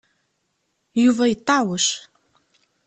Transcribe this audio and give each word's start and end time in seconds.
Yuba 1.03 1.23
yeṭṭeɛwec. 1.27 1.87